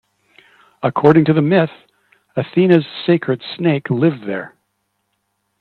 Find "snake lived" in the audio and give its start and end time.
3.55-4.23